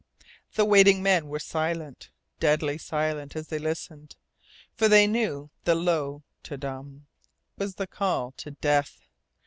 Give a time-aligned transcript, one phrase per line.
[0.01, 2.09] And the waiting men were silent
[2.39, 4.15] deadly silent as they listened.
[4.73, 7.05] For they knew that the low Te dum
[7.55, 9.05] was the call to death.